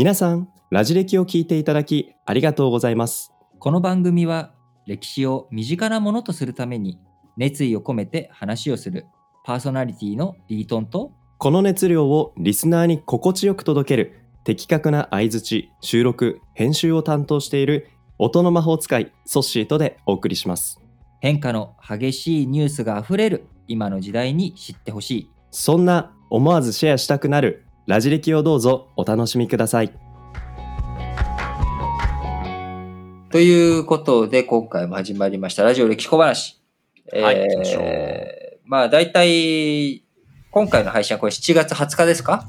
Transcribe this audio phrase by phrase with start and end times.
[0.00, 3.34] 皆さん、ラジ歴を聞いていただきありがとうございます。
[3.58, 4.54] この番組は
[4.86, 6.98] 歴史を身近なものとするために
[7.36, 9.04] 熱意を込めて話をする
[9.44, 20.80] パーソナリティのリートンとこの熱量をリスナーに心地よく届ける的確な相槌、収録、編集を担当している音の魔法使いソッシーとでお送りします。
[21.20, 29.90] 変化の激しいニュースがあふれる今の時代に知ってほしいそんな思わずシェアしたくなるラジ歴をどうぞお楽しみください。
[33.32, 36.62] ということで今回も始まりましたラジオ歴史小話。
[37.12, 37.76] はい行き
[38.64, 40.04] まあ大体
[40.52, 42.48] 今回の配信はこれ7月20日ですか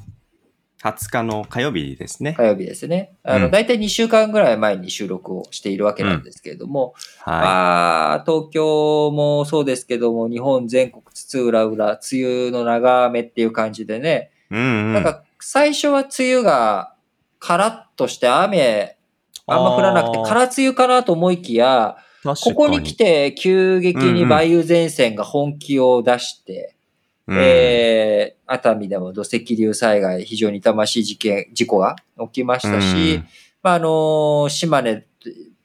[0.84, 2.35] ？20日の火曜日ですね。
[2.37, 3.15] 火曜日ですね。
[3.23, 14.53] あの、うん大体2週間ぐらい前に収録をしているわけなんですけれども、はまあ、東京もそうですけども、日本全国津々浦々、梅雨の長雨っていう感じでね、い。
[14.53, 14.93] うんうん。
[14.93, 16.95] なんか最初は梅雨が
[17.39, 18.97] カラッとして雨、
[19.48, 26.75] あんま降らなくて、空梅雨かなと思いきや、ここに来て急激に梅雨前線が本気を出して、
[27.27, 27.37] うん。
[27.39, 33.27] えー、熱海でも土石流災害、非常に痛ましい事件、事故が起きましたし、うん。
[33.63, 35.05] まあ、あの、島根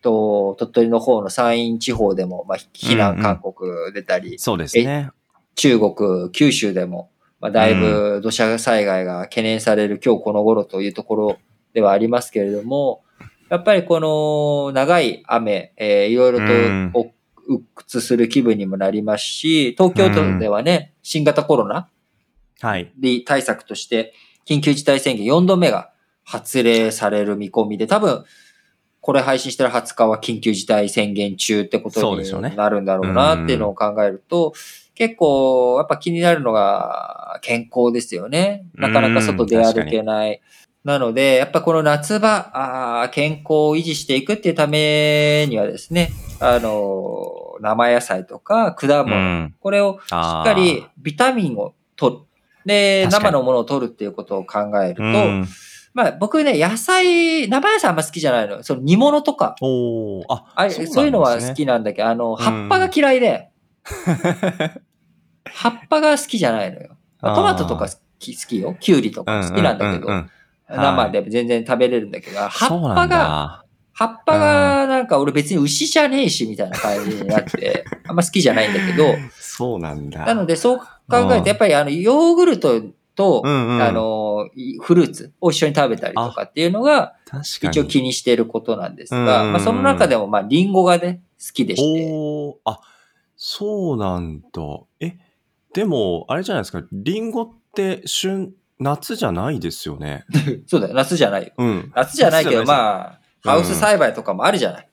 [0.01, 5.11] と鳥取の方の山陰地方でも、まあ、避難勧告出たり、そうですね。
[5.55, 7.11] 中国、九州でも、
[7.47, 11.39] まあ、だいぶ土砂災害が懸念される今日この頃というところ
[11.75, 13.05] ではありますけれども、
[13.49, 16.91] やっぱりこの長い雨、えーいろいろうん。
[16.93, 17.13] と
[17.49, 21.89] 鬱屈する気分にもなりますし、東京都ではね、新型コロナ
[22.61, 22.93] はい。
[22.99, 24.13] で対策として、
[24.45, 25.93] 緊急事態宣言4度目が
[26.25, 28.25] 発令される見込みで、多分、
[29.01, 34.53] これ配信してる20日は緊急事態宣言中ってことになるんだろうなっていうのを考えると、
[34.97, 38.67] 結構やっぱ気になるのが健康ですよね。
[38.75, 40.41] なかなか外出歩けない。
[40.85, 49.55] なので、やっぱこの夏場、あー健康を維持していくっていうためにはですね、あの、生野菜とか果物、うん。
[49.61, 52.23] これをしっかりビタミンを取る。
[52.65, 55.47] で、生のものを取るっていうことを考えると、うん
[55.93, 58.63] まあ僕ね、野菜、生野菜あんま好きじゃないの。
[58.63, 59.57] その煮物とか、
[60.29, 63.49] あ、あそういうのは好きなんだけど、あの、葉っぱが嫌いで、
[65.53, 66.97] 葉っぱが好きじゃないのよ。
[67.21, 68.77] まあトマトとか好き好きよ。
[68.81, 70.31] キュウリとか好きなんだけど、うううん
[70.69, 73.65] 生で全然食べれるんだけど、葉っぱが、だ。
[73.93, 80.27] 葉っぱがなんか俺別に牛じゃねえしみたいな感じになって、 あんま好きじゃないんだけど、そうなんだ。
[80.27, 80.87] なので、そう考
[81.33, 82.83] えうんて、やっぱりあの、ヨーグルト
[83.15, 87.15] と、うんうんあの、いフルーツを一緒に食べたりとかっていうのが。
[87.63, 92.09] 一応気にしていることなんですうんうんが、うんまあ、その中でも、まあ、リンゴがね、好きでして。
[92.13, 92.81] おーあ、
[93.37, 94.47] そうなんだ。
[95.75, 100.25] え、でも、あれじゃないですか、リンゴって旬、夏じゃないですよね。
[100.67, 101.53] そうだよ、夏じゃないよ。
[101.57, 101.93] うん。
[101.95, 102.65] 夏じゃないけど、あ。
[102.65, 104.89] まあ、うんハウス栽培とかもあるじゃない。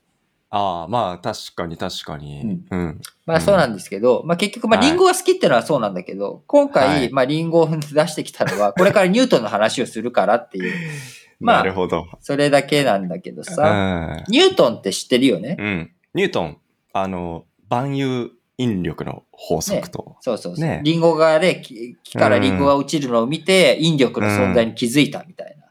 [0.52, 2.62] ああ、まあ、確かに確かに。
[2.70, 3.02] うん。
[3.26, 10.72] まあ、そうなんですけど、まあ、結局、まあ、はいリンゴが好きってのはそうなんだけど、今回、はいまあ、リンゴを出してきたのは、 これからニュートンの話をするからっていう、
[11.42, 12.06] まあなるほど。
[12.22, 14.24] それだけなんだけどうさ、ん。
[14.28, 15.58] ニュートンって知ってるよね？
[15.60, 15.92] うん。
[16.14, 16.58] ニュートン、
[16.94, 20.18] あの、万有引力の法則と。
[20.22, 20.66] そうそうそう。
[20.66, 25.54] ねリンゴがね、木木からリンゴが落ちるのを見て、引力の存在に気づいたみたいな。
[25.56, 25.64] うん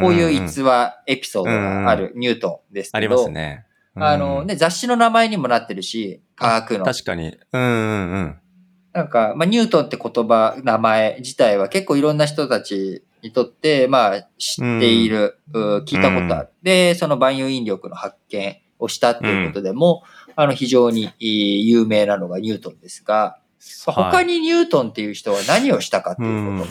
[0.00, 3.64] こういう逸話、エピソードがあるニュートンですけど、ありますね。
[3.94, 6.84] うんあのね、雑誌の名前にもなってるし、科学の。
[6.84, 7.36] 確かに。
[7.52, 8.36] うんうんうん。
[8.92, 16.48] なんか、まあ、ニュートンって言葉、名前自体は結構いろんな人たちにとって、まあ、知っている、う聞いたことある。
[16.62, 20.02] で、その万有引力の発見をしたっていうことでも、
[20.40, 23.40] あの、非常に有名なのがニュートンですが、
[23.88, 26.68] まあ他に、にニュートンっていう人は何をしたかってういうこん。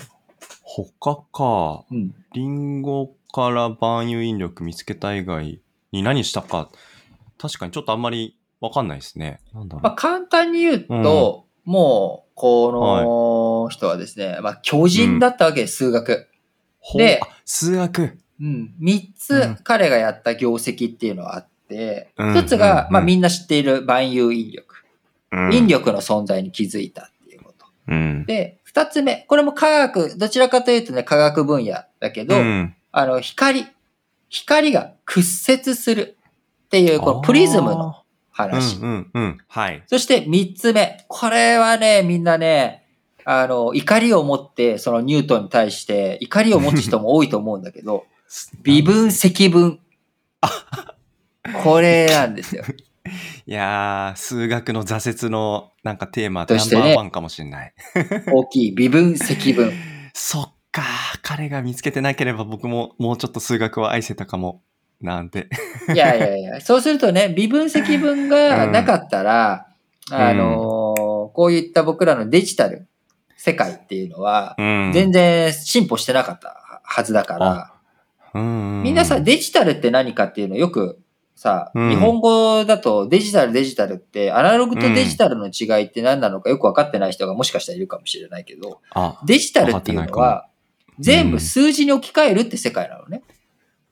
[0.63, 1.23] 他か。
[1.33, 1.85] と。
[1.91, 2.15] うん。
[2.33, 5.59] リンゴから万有引力見つけた以外
[5.91, 6.69] に何したか。
[7.37, 9.41] 確かにちょっとあんまりわかんないですね。
[9.53, 9.83] なんだろう。
[9.83, 16.29] まあ、簡単に言うと、もう、この人はですね、まあ、巨人だったわけです、数学。
[16.95, 18.17] であ数学。
[18.39, 18.73] うん。
[18.79, 24.83] 三うんつ彼がやった業績っていうのはあって、うん一つが、うんまあみんな知っている万有引力。
[25.31, 25.67] うん引。
[25.67, 27.65] 力の存在に気づいたっていうこと。
[27.87, 28.25] うん。
[28.25, 29.25] で、二つ目。
[29.27, 33.65] これも科学、どちらかというとね、科学分野だけど、うんあの、光。
[34.29, 36.17] 光が屈折する
[36.65, 38.77] っていう、このプリズムのあ話。
[38.77, 39.37] ーうんうんうん。
[39.47, 39.83] はい。
[39.87, 41.05] そして三つ目。
[41.07, 42.83] これはね、みんなね、
[43.23, 48.05] あの、怒りを持って、そのニュートンに対して、怒りを持つ人も多いと思うんだけど、
[48.63, 49.79] 微分積分。
[51.63, 52.63] これなんですよ。
[53.45, 57.73] いやー、数学の挫折のなんかテーマナンバーワンかもしれない。
[58.31, 59.71] 大きい微分積分。
[60.13, 60.83] そっか。
[61.21, 64.61] 彼が見つけてなければ僕ももうちょっと数学を愛せたかも。
[65.01, 65.47] なんて。
[65.93, 69.67] いやいやいや、そうするとね、微分積分がなかったら、
[70.11, 70.97] うんあのー
[71.33, 72.87] こういった僕らのデジタル
[73.35, 77.73] 世界っていうのは、うん全然進歩してなかったはずだから、
[78.33, 80.99] うんみんなさ、デジタルって何かっていうのをよく
[81.37, 90.47] さ、うん日本語だとデジタルデジタルって、アナログとデジタルの違いって何なのかよくわかってない人がもしかしたらいるかもしれないけど、あ、デジタルっていうのは、
[90.99, 93.21] 全部数字に置き換えるって世界なのね。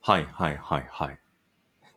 [0.02, 1.20] はいはいはいはい。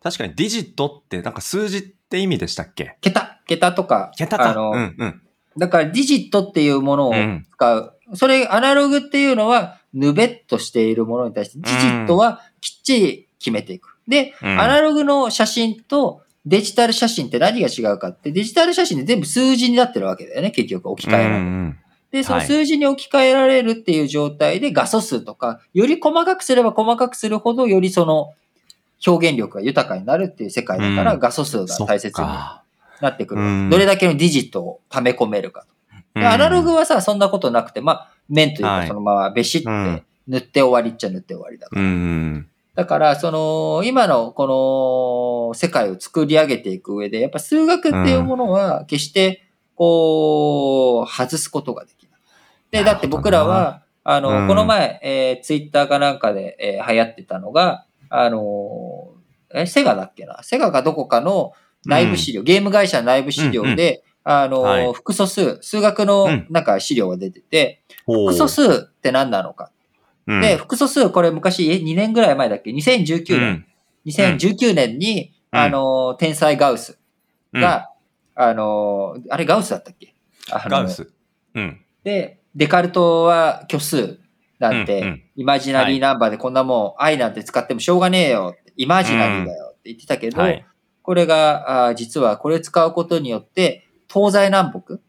[0.02, 2.96] 確かにディジットってなんか数字って意味でしたっけ？
[3.00, 4.50] 桁、桁とか、桁か。
[4.50, 5.22] あの、うんうん。
[5.56, 7.94] だからディジットっていうものをうん使う。
[8.14, 13.97] それ、アナログっていうのは、ぬべっとしているものに対して、ディジットはきっちり決めていく。
[14.08, 21.34] で、うんアナログの写真とデジタル写真って何が違うかって、デジタル写真って全部数字になってるわけだよね、結局置き換えられる。
[21.34, 21.78] うんうん
[22.10, 28.32] で、そのはい数字に置き換えられるっていう状態で画素数とか、より細かくすれば細かくするほど、よりその
[29.06, 32.62] 表現力が豊かになるっていう世界だから、うん画素数が大切にか。
[33.00, 33.42] なってくる。
[33.42, 35.66] うんどれだけのディジットを溜め込めるか
[36.14, 36.20] と。
[36.20, 41.82] でアナログはさ、そんなことなくて、まあ、面というはいかそのままべしってうん塗って終わりっちゃ塗って終わりだから。
[41.82, 42.48] うんうん。
[42.78, 49.42] だから、その、今のこの世界を作り上げていく上で、やっぱ数学っていうものは決して、
[49.74, 52.20] こう、外すことができない。
[52.70, 54.46] で、だって僕らは、あの、うん。
[54.46, 60.44] この前、えー、ツイッターかなんかで、えー流行ってたのが、あのーえ、セガだっけな？
[60.44, 61.54] セガかどこかの
[61.84, 64.92] 内部資料、ゲーム会社の内部資料で、あのーはい。
[64.92, 66.46] 複素数、数学のうん。
[66.48, 69.72] なんか資料が出てて、複素数って何なのか。
[70.28, 73.66] うんで、複素数、これ昔、え、2年ぐらい前だっけ ?2019 年。
[74.06, 76.98] 2019年に、うんあのー、天才ガウス
[77.54, 77.88] うんが、
[78.34, 80.14] あのー、あれガウスだったっけ？
[80.68, 81.10] ガウス。
[81.54, 81.80] うん。
[82.04, 84.18] で、デカルトは虚数
[84.58, 90.66] なんて、うんうんイマジナリーナンバーでこんなもん、愛なんて使ってもしょうがねえよって、イマジナリーだよって言ってたけど、はい。
[91.02, 95.00] これが、あー実はこれ使うことによって、東西南北、うん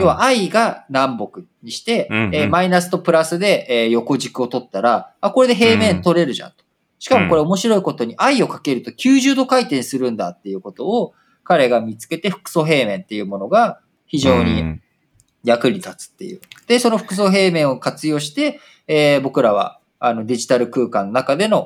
[0.00, 2.34] 要は愛が南北にして、うんうん。
[2.34, 6.64] えーマイナスとプラスで、えー横軸を取ったら、あ、これで平面取れるじゃんと。
[6.98, 14.82] しかもこれ面白いことに愛をかけると90度回転するんだっていうことを彼が見つけて複素平面っていうものが非常にうん。
[15.42, 16.40] 役に立つっていう。
[16.66, 21.62] で、その複素平面を活用して、えー僕らはあのデジタル空間の中での、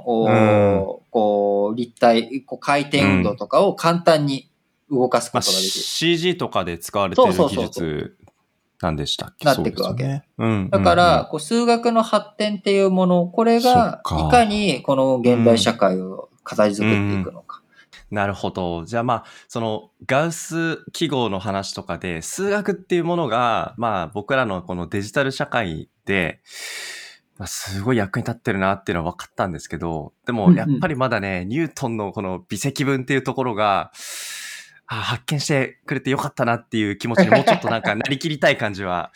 [1.10, 4.50] こう立体、こう回転運動とかを簡単に
[4.90, 5.70] 動かすこまあ、とができる。
[5.70, 8.16] CG とかで使われている技術
[8.81, 9.44] なんでしたっけ？
[9.46, 10.04] なってくわけ。
[10.04, 10.25] ね。
[10.38, 17.62] うんだから、、こう数学の発展っていうもの、これがいかにこの現代社会を形作っていくのか。
[18.10, 18.84] なるほど。
[18.84, 26.40] じゃあまあ、そのガウス記号の話とかで、数学っていうものが、まあ僕らのこのデジタル社会で、
[27.38, 33.90] まあ、すごい役に立ってるなっていうのは分かったんですけど、でもやっぱりまだね、ニュートンのこの微積分っていうところが、
[34.86, 39.12] あ発見してくれてよかったなっていう気持ちにもうちょっとなんかなりきりたい感じは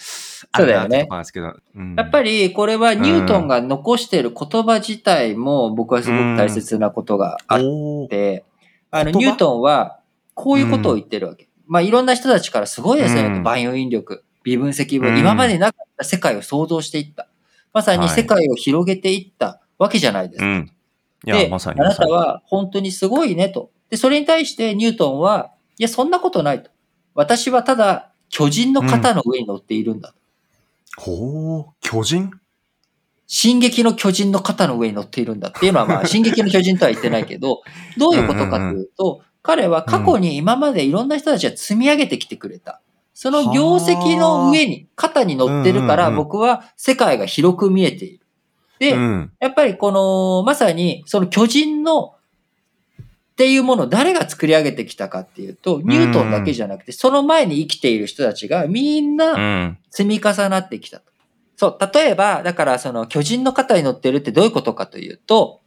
[0.52, 1.54] あるなとこなんですけど。
[1.74, 8.44] うんやっぱりこれはニュートンが残している言葉自体も僕はすごく大切なことがあっおーて、
[8.90, 10.00] あの、ニュートンは
[10.34, 11.48] こういうことを言ってるわけ。
[11.66, 17.28] まあいろんな人たちからすごいですね、うん万有引力、微分積分、うん今までなかった世界を創造していった。
[17.72, 20.46] まさに世界を広げていったわけじゃないですか。
[20.46, 20.72] うん。
[21.24, 21.94] いや、で、まさにあな。
[21.94, 23.70] たは本当にすごいねと。
[23.90, 26.70] で、それに対してニュートンは、いや、そんなことないと。
[27.14, 30.14] 私はただ巨人の肩の上に乗っているんだ。
[30.96, 32.30] ほう、巨人？
[33.26, 37.62] 進撃の巨人の肩の上に乗っているんだっていうのは、まあ、 進撃の巨人とは言ってないけど、
[37.98, 42.80] どういうことかというと、彼は過去に今までいろんな人たちが積み上げてきてくれた。
[43.12, 48.26] その業績の上に、肩に乗ってるから、うんうんうん僕は世界が広く見えている。
[48.78, 49.32] で、うん。
[49.40, 52.14] やっぱりこの、まさに、その巨人の、
[53.38, 59.14] っていうものを誰が作り上げてきたかっていうと、ニュートンだけじゃなくて、その前に生きている人たちがみんう。
[59.14, 61.04] なん積み重なってきたと。
[61.56, 65.60] そう、例えば、だからその巨人の肩に乗ってるってどういうことかというと、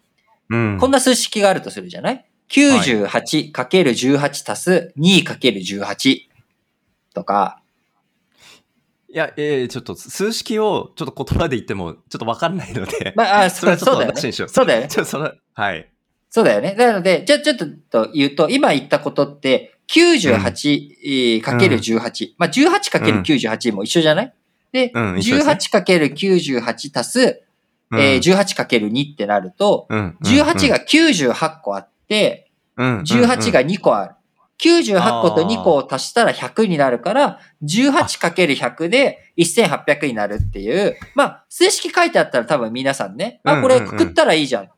[0.50, 0.78] うん。
[0.82, 6.18] こんな数式があるとするじゃない ?98×18 足す 2×18
[7.14, 7.62] とか、
[9.08, 13.14] いや、えー、ちょっと数式をちょっと言葉で言ってもちょっとわかんないので。
[13.16, 14.50] まあ、あそれはちょっとそうそうだよね。
[14.50, 14.90] そうだよね。
[14.90, 15.90] ちょっとその、はい。
[16.34, 16.76] そうだよね。
[16.78, 17.58] なので、じゃあちょっ
[17.90, 24.34] と言うと、今言ったことって、98×18、まあ 18×98 も一緒じゃない？
[24.72, 25.54] で、うん一緒ですね。
[25.54, 27.42] 18×98 足す、
[27.92, 28.00] うん。
[28.00, 30.18] えー 18×2 ってなると、うん。
[30.24, 34.16] 18が98個あって、うん、18が2個ある。
[34.64, 44.70] 98個と2個を足したら100になるから、18×100 で1800になるっていう、まあ、数式書いてあったら多分皆さんね、あ、これくくったらいいじゃん。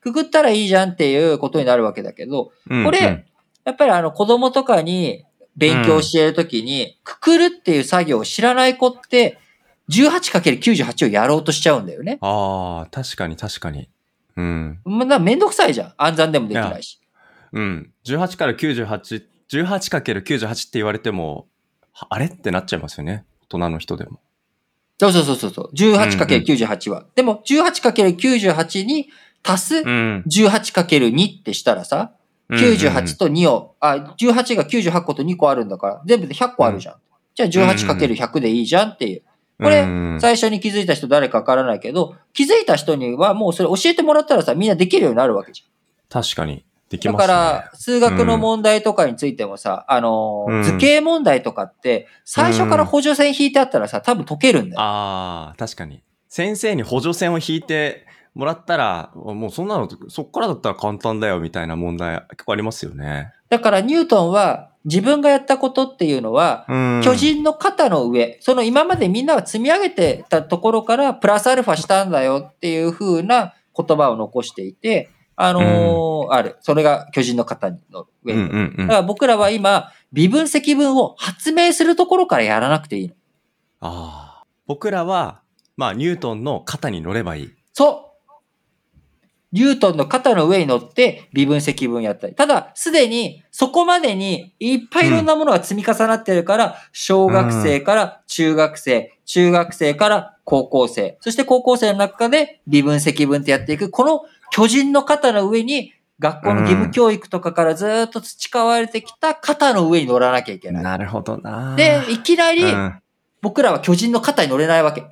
[0.00, 3.24] くくったらいいじゃんっていうことになるわけだけど、うんこれ、
[3.64, 5.24] やっぱりあの子供とかに
[5.56, 9.38] 勉強教えるときに、くくるっていう作業を知らない子って、
[9.90, 12.18] 18×98 をやろうとしちゃうんだよね。
[12.20, 13.88] ああ、確かに確かに。
[14.36, 14.80] うん。
[14.84, 15.94] まあ、めんどくさいじゃん。
[15.96, 17.00] 暗算でもできないし。
[17.52, 17.92] うん。
[18.06, 21.48] 18から98、18×98 って言われても、
[21.92, 23.24] はあれってなっちゃいますよね。
[23.42, 24.20] 大人の人でも。
[25.00, 25.74] そうそうそうそうそう。
[25.74, 27.04] 18×98 は。
[27.14, 29.08] でも 18×98 に
[29.42, 30.24] 足すうん。
[30.28, 32.12] 18×2 ってしたらさ、
[32.50, 36.94] 98と2を、あ、18が98個と2個あるんだから、全部で100個あるじゃん。
[37.34, 39.22] じゃあ 18×100 でいいじゃんっていう。
[39.62, 45.64] これうん最初に気づいた人誰かわからないけど、気づいた人にはもうそれ教えてもらったらさ、みんなできるようになるわけじ
[46.08, 46.64] 確かに。
[46.88, 47.14] できゃん。
[47.14, 47.28] ますね。
[47.28, 54.80] だから、数学の問題とかについてもさ、あの図形問題とかって、最初から補助線引いてあったらさ、多分解けるんだよ。
[54.80, 56.02] ああ、確かに。
[56.28, 63.32] 先生に補助線を引いてもらったら、もうそんなの、そっからだったら簡単だよみたいな問題結構ありますよね。
[63.48, 67.00] だからニュートンは自分がやったことっていうのは、うん。
[67.04, 76.56] 巨人の肩の上、その今までみんなが積み上げてたところからプラスアルファしたんだよっていう風な言葉を残していて、あのーある。
[76.60, 78.42] それが巨人の肩の上に。
[78.42, 78.86] うんうんうん。
[78.86, 83.14] だかあら僕らは今、微分積分を発明するところからやらなくていいの。
[83.80, 84.46] あー。
[84.66, 85.40] 僕らは、
[85.76, 87.50] まあ、ニュートンの肩に乗ればいい。
[87.72, 88.09] そう
[89.52, 92.34] ニュートンの肩の上に乗って微分積分やったり。
[92.34, 110.82] ただ、すでにそこまでにいっぱいいろんなものが積み重なってるから、小学生から中学生、中学生から高校生、そして高校生の中で微分積分ってやっていく、この巨人の肩の上に学校の義務教育とかからずーっと培われてきた肩の上に乗らなきゃいけない。
[110.82, 111.74] なるほどな。
[111.76, 112.94] で、いきなりうん
[113.42, 115.04] 僕らは巨人の肩に乗れないわけ。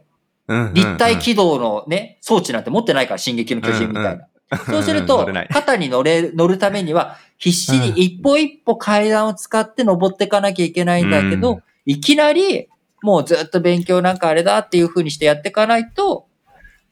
[0.72, 4.27] 立体軌道のね、装置なんて持ってないから、進撃の巨人みたいな。
[4.66, 12.68] そうすると肩に乗れ、乗るためには、必死に一歩一歩階段を使って登っていかなきゃいけないんだけど、うんいきなり、
[13.02, 16.26] もうずっと勉強なんかあれだっていう風にしてやっていかないと、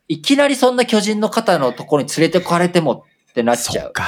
[0.08, 3.92] いきなりそんな巨人の肩のところに連れてこられてもってなっちゃそうっ。
[3.92, 4.06] か。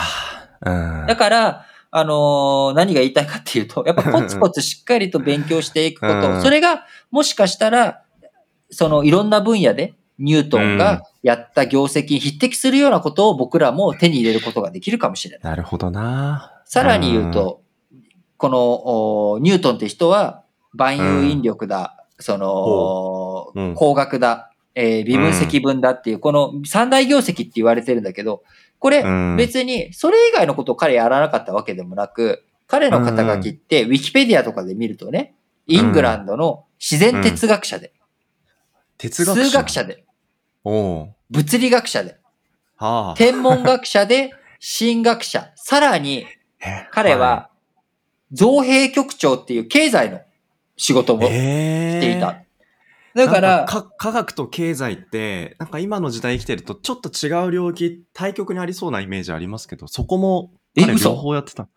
[0.65, 1.07] うん。
[1.07, 6.31] だから、あのー何が言いたいかっていうと、やっぱコツコツしっかりと勉強していくこと。
[6.33, 8.03] うんそれが、もしかしたら、
[8.71, 15.51] そのいろんな分野で、ニュートンがやった業績に匹敵するようなことを僕らも手に入れることができるかもしれない。
[15.51, 16.63] なるほどな。
[16.65, 17.63] さらに言うと、
[18.37, 20.45] この、おニュートンって人は、
[20.75, 23.71] 万有引力だ、その、う。
[23.73, 23.75] ん。
[23.75, 28.43] 工学だ、えー微分積分だっていう、この三大業績って言われてるんだけど、
[28.79, 35.35] これ、うん、別に、それ以外のことを彼やらなかったわけでもなく、彼の肩書きって、ウィキペディアとかで見るとね、
[35.67, 37.93] イングランドの自然哲学者で、
[38.99, 39.45] 哲学者。
[39.45, 40.05] 数学者で、
[41.31, 42.17] 物理学者で、
[42.77, 43.15] はあ。
[43.17, 44.33] 天文学者で、
[44.79, 46.27] 神学者、さらに、
[46.61, 47.51] え彼は、
[48.33, 50.21] 造幣局長っていう経済の
[50.77, 52.43] 仕事もい、しえていた。
[53.15, 61.69] だか、からか科学と経済って、なんか今の時代生きてるとちょっと違う領域、対極にありそうなイメージありますけど、そこも彼両方やってた。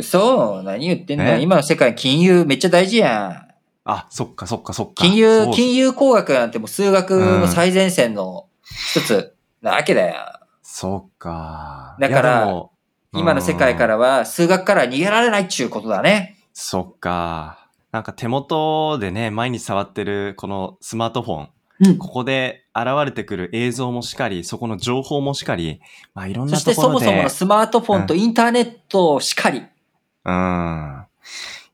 [0.00, 3.51] そう、何言ってんだ今の世界金融めっちゃ大事やん。
[3.84, 4.94] あ、そっかそっかそっか。
[4.96, 10.14] 金融、そう金融工学なんてもう数学の最前線の一つなわけだよ。
[10.62, 11.96] そっか。
[12.00, 12.66] だから
[13.12, 13.84] 今の世界か。
[13.84, 16.36] うんらは数学から逃げられないっちゅうことだね。
[16.52, 17.68] そっか。
[17.90, 21.48] なんか手元でね、毎日触ってるこのスマートフォン。
[21.80, 25.80] うんここで現れてくる映像もしかり、そこの情報もしかり、
[26.14, 26.74] まあいろんそなところで。
[26.74, 29.64] してそもそものスマートフォンとインターネットしかり。
[30.24, 31.06] うん。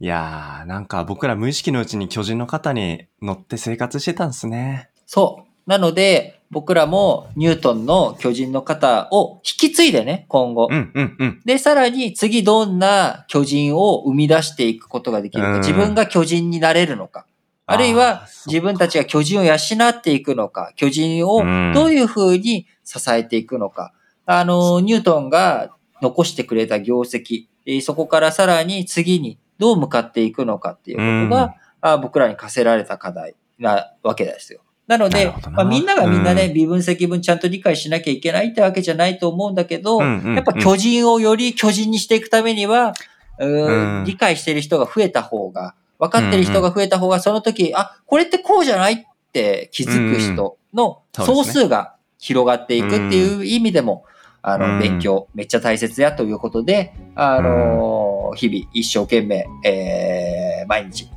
[0.00, 4.90] いやー、なんか僕ら無意識のうちに巨人の肩に乗って生活してたんですね。
[5.06, 5.70] そう。
[5.70, 10.68] なので、僕らもニュートンの巨人の型を引き継いでね、今後。
[10.70, 11.40] うん、うん、うん。
[11.44, 15.54] で、さらに次どんな巨人を生み出していくことができるか。
[15.54, 17.26] うん自分が巨人になれるのか。
[17.66, 20.72] あるいは自分たちが巨人を養っていくのか。
[20.76, 23.92] 巨人をうんどういうふうに支えていくのか。
[24.24, 27.46] あの、ニュートンが残してくれた業績。
[27.66, 34.60] えーそこからさらに次にどう向かっていくのかっていうことが、あ僕らに課せられた課題なわけですよ。
[34.86, 40.22] なのでまあ、みんながみんなね、うん微分積分ちゃんと理解しなきゃいけないってわけじゃないと思うんだけど、うんうん。
[40.24, 42.94] うんやっぱ巨人をより巨人にしていくためには、
[43.38, 48.96] うん理解してる人が増えた方が、分かってる人が増えた方が、その時、あ、これってこうじゃないっ
[49.32, 54.14] て気づく人の総数が広がっていくっていう意味でも、あう
[54.56, 61.10] の、ん勉強めっちゃ大切やということで、あの日々一生懸命、えー、毎日、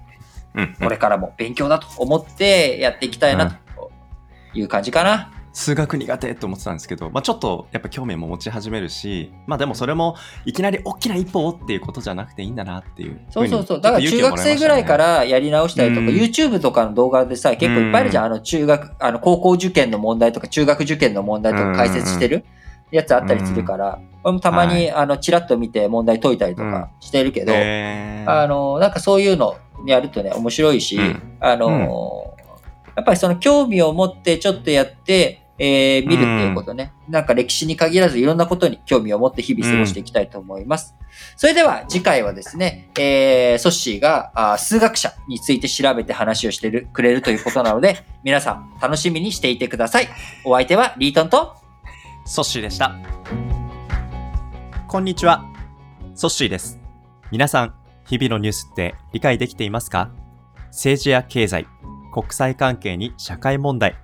[0.55, 0.75] うん。
[0.79, 3.91] これからも勉強だと思ってやっていきたいなと
[4.53, 5.31] いう感じかな。
[5.53, 13.81] 数学苦手って思ってたんですけど、まあ、ちょっとやっぱ興味も持ち始めるし、まあでもそれもいきなり大きな一歩をっていうことじゃなくていいんだなっていうそうそうそう。
[13.81, 18.25] だから中学生ぐらいか、らやり直したりとか、うん YouTube とかの動画でさ、結構いっぱいあるじゃん。
[18.25, 22.45] あの中学、あの高校受験の問題とか中学受験の問題とか解説してる
[22.91, 28.41] やつあったりするから、俺もたまに、あの、チラッと見て問題解いたりとかしてるけど、えー。
[28.41, 29.55] あの、なんかそういうの
[29.88, 31.38] やるとね、面白いし、うん。
[31.39, 32.36] あの、
[32.95, 40.95] やっぱりその興味を持ってちょっとやって、えー見るっていうことね、なんか歴史に限らずいろんなことに興味を持って日々過ごしていきたいと思います。
[41.38, 50.07] それでは次回はですね、えー、ソッシーがあー数学者について調べて話をしてるくれるということなので、皆さん楽しみにしていてください。
[50.45, 51.60] お相手はリートンと、
[52.25, 52.95] ソッシーでした。
[54.87, 55.43] こんにちは。
[56.13, 56.79] ソッシーです。
[57.31, 57.73] 皆さん、
[58.05, 60.11] 日々のニュースって理解できていますか？
[60.67, 61.65] 政治や経済、
[62.13, 63.95] 国際関係に社会問題、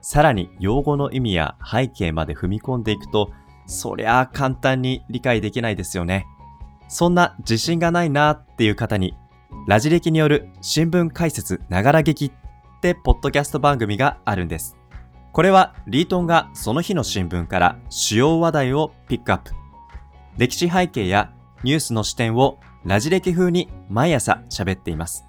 [0.00, 3.30] さらに用語の意味や背景まで踏み込んでいくと、
[3.66, 6.26] そりゃあ簡単に理解できないですよね。
[6.88, 9.14] そんな自信がないなっていう方に、
[9.68, 12.32] ラジ歴による新聞解説ながら劇っ
[12.80, 14.76] てポッドキャスト番組があるんです。
[15.32, 19.52] これはリートンがその日の新聞から主要話題をピックアップ。
[20.36, 21.32] 歴史背景や
[21.62, 25.24] ニュースの視点をラジ歴風に毎朝喋っています。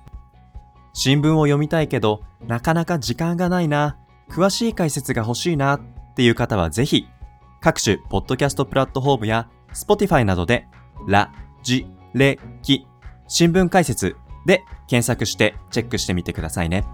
[0.93, 3.98] 新聞を読みたいけどなかなか時間がないな、
[4.29, 5.81] 詳しい解説が欲しいなっ
[6.15, 7.08] ていう方はぜひ
[7.60, 10.67] 各種ポッドキャストプラットフォームや Spotify などで
[11.08, 11.31] ラ
[11.63, 12.88] ジレキ
[13.27, 14.15] 新聞解説
[14.46, 16.86] で検索してチェックしてみてくださいね。